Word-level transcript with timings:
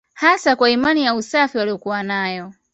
Hasa 0.13 0.55
kwa 0.55 0.69
imani 0.69 1.03
ya 1.05 1.15
usafi 1.15 1.57
waliyokuwa 1.57 2.03
nayo 2.03 2.53